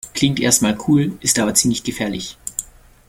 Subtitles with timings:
[0.15, 2.35] Klingt erst mal cool, ist aber ziemlich gefährlich.